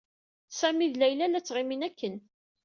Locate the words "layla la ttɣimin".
0.97-1.85